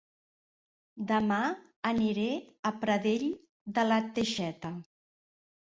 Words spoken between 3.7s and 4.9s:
de la Teixeta